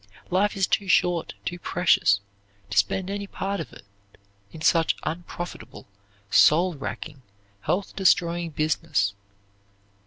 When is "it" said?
3.71-3.85